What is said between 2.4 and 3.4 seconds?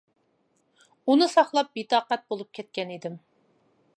كەتكەن ئىدىم.